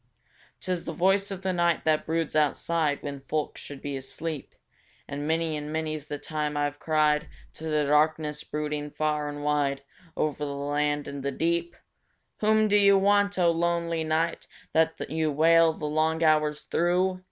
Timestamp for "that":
1.83-2.07, 14.73-15.11